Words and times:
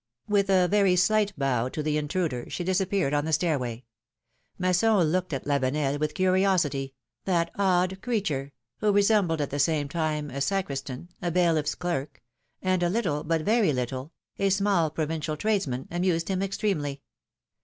With 0.27 0.49
a 0.49 0.67
very 0.67 0.95
slight 0.95 1.31
bow 1.37 1.69
to 1.69 1.83
the 1.83 1.95
intruder, 1.95 2.49
she 2.49 2.63
disappeared 2.63 3.13
on 3.13 3.23
the 3.23 3.31
stairway. 3.31 3.83
Masson 4.57 5.03
looked 5.11 5.31
at 5.31 5.45
Lavenel 5.45 5.99
with 5.99 6.15
curiosity— 6.15 6.95
that 7.25 7.51
odd 7.53 8.01
creature, 8.01 8.51
who 8.77 8.91
resembled 8.91 9.41
at 9.41 9.51
the 9.51 9.59
same 9.59 9.87
time 9.87 10.31
a 10.31 10.41
sacristan, 10.41 11.09
a 11.21 11.31
bailiff^s 11.31 11.77
clerk— 11.77 12.23
and 12.63 12.81
a 12.81 12.89
little, 12.89 13.23
but 13.23 13.41
very 13.41 13.71
little— 13.73 14.11
a 14.39 14.49
small 14.49 14.89
provincial 14.89 15.37
tradesman, 15.37 15.87
amused 15.91 16.29
him 16.29 16.41
extremely. 16.41 17.03